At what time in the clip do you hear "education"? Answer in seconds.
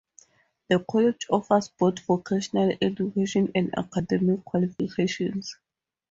2.81-3.51